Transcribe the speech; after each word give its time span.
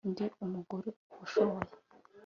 Ndi 0.09 0.25
umugore 0.45 0.87
ushoboye 1.23 1.71